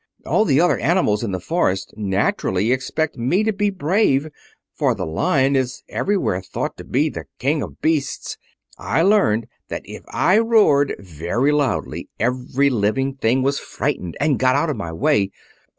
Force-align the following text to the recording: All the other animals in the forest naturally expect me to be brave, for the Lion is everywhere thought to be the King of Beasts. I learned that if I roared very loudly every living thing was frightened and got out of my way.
All 0.25 0.45
the 0.45 0.59
other 0.59 0.79
animals 0.79 1.23
in 1.23 1.31
the 1.31 1.39
forest 1.39 1.93
naturally 1.95 2.71
expect 2.71 3.19
me 3.19 3.43
to 3.43 3.53
be 3.53 3.69
brave, 3.69 4.29
for 4.73 4.95
the 4.95 5.05
Lion 5.05 5.55
is 5.55 5.83
everywhere 5.89 6.41
thought 6.41 6.75
to 6.77 6.83
be 6.83 7.07
the 7.07 7.25
King 7.37 7.61
of 7.61 7.81
Beasts. 7.81 8.35
I 8.79 9.03
learned 9.03 9.45
that 9.67 9.83
if 9.85 10.01
I 10.07 10.39
roared 10.39 10.95
very 10.97 11.51
loudly 11.51 12.09
every 12.19 12.71
living 12.71 13.13
thing 13.17 13.43
was 13.43 13.59
frightened 13.59 14.17
and 14.19 14.39
got 14.39 14.55
out 14.55 14.71
of 14.71 14.75
my 14.75 14.91
way. 14.91 15.29